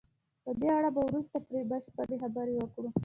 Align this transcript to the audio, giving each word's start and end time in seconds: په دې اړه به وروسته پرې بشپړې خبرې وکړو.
په 0.43 0.51
دې 0.59 0.67
اړه 0.77 0.89
به 0.95 1.01
وروسته 1.05 1.37
پرې 1.47 1.61
بشپړې 1.71 2.15
خبرې 2.23 2.53
وکړو. 2.57 2.89